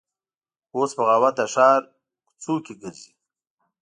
[0.75, 1.81] اوس بغاوت د ښار
[2.41, 3.11] کوڅ وکې ګرځي